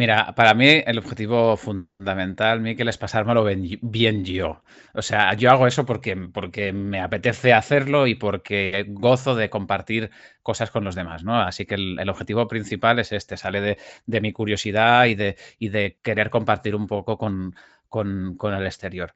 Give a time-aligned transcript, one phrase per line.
[0.00, 4.62] Mira, para mí el objetivo fundamental, Miquel, es pasármelo bien, yo.
[4.94, 10.10] O sea, yo hago eso porque, porque me apetece hacerlo y porque gozo de compartir
[10.42, 11.38] cosas con los demás, ¿no?
[11.38, 13.76] Así que el, objetivo principal es este, sale de,
[14.06, 17.54] de mi curiosidad y de, y de, querer compartir un poco con,
[17.90, 19.12] con, con el exterior.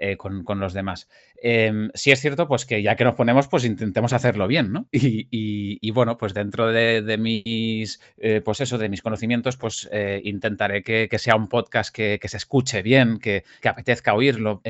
[0.00, 1.08] Eh, con, los demás.
[1.42, 4.86] Eh, sí es cierto, pues que ya que nos ponemos, pues intentemos hacerlo bien, ¿no?
[4.92, 10.84] Y, bueno, pues dentro de, mis, eh, pues eso, de mis conocimientos, pues eh, intentaré
[10.84, 14.62] que, sea un podcast que, se escuche bien, que, que apetezca oírlo.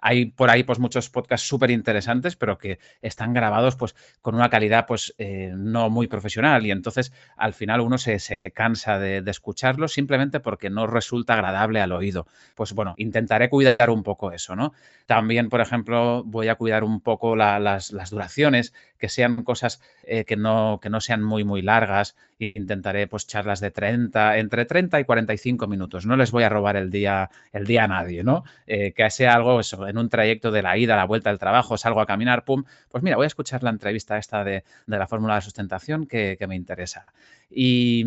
[0.00, 4.50] Hay por ahí pues muchos podcasts súper interesantes, pero que están grabados pues con una
[4.50, 8.18] calidad pues eh, no muy profesional y entonces al final uno se,
[8.54, 12.26] cansa de, de escucharlo simplemente porque no resulta agradable al oído.
[12.54, 14.72] Pues bueno, intentaré cuidar un poco eso, ¿no?
[15.08, 20.36] También, por ejemplo, voy a cuidar un poco las, duraciones, que sean cosas eh, que,
[20.36, 22.14] no, que no sean muy, muy largas.
[22.38, 26.04] Intentaré pues charlas de 30, entre 30 y 45 minutos.
[26.04, 28.44] No les voy a robar el día, el día a nadie, ¿no?
[28.66, 31.76] Eh, que sea algo, eso, en un trayecto de la ida, la vuelta del trabajo,
[31.76, 35.36] salgo a caminar, pum, pues mira, voy a escuchar la entrevista esta de, la fórmula
[35.36, 37.06] de sustentación que, me interesa.
[37.50, 38.06] Y,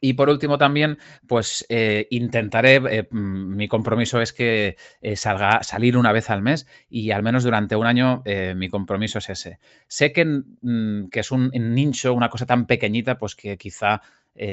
[0.00, 5.62] y por último también, pues eh, intentaré, eh, mm, mi compromiso es que eh, salga,
[5.62, 8.22] salir una vez al mes y al menos durante un año
[8.56, 9.58] mi compromiso es ese.
[9.86, 14.02] Sé que, mm, que es un nicho, una cosa tan pequeñita, pues que quizá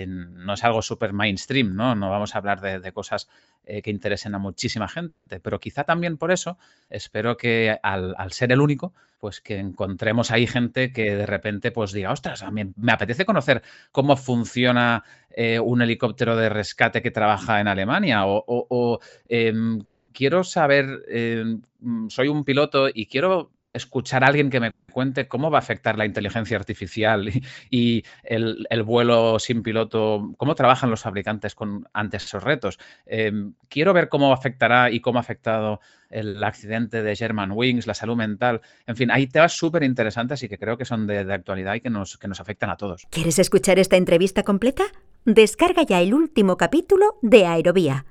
[0.07, 1.95] no es algo súper mainstream, ¿no?
[1.95, 3.29] No vamos a hablar de, cosas
[3.65, 6.57] que interesen a muchísima gente, pero quizá también por eso
[6.89, 11.71] espero que al, al, ser el único, pues que encontremos ahí gente que de repente
[11.71, 17.01] pues diga, ostras, a mí me apetece conocer cómo funciona eh, un helicóptero de rescate
[17.01, 19.81] que trabaja en Alemania o, em,
[20.13, 21.61] quiero saber, em,
[22.07, 25.97] soy un piloto y quiero escuchar a alguien que me cuente cómo va a afectar
[25.97, 27.29] la inteligencia artificial
[27.69, 32.79] y, el, vuelo sin piloto, cómo trabajan los fabricantes con, ante esos retos.
[33.05, 37.93] Em, quiero ver cómo afectará y cómo ha afectado el accidente de German Wings, la
[37.93, 38.61] salud mental.
[38.87, 41.81] En fin, hay temas súper interesantes y que creo que son de, de actualidad y
[41.81, 43.05] que nos, que nos afectan a todos.
[43.09, 44.83] ¿Quieres escuchar esta entrevista completa?
[45.25, 48.05] Descarga ya el último capítulo de Aerovía